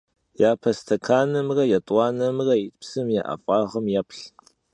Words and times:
Yape 0.41 0.69
stekanımre 0.79 1.63
yêt'uanemre 1.71 2.55
yit 2.61 2.75
psım 2.81 3.07
ya 3.15 3.21
'ef'ağım 3.27 3.85
yêplh. 3.93 4.21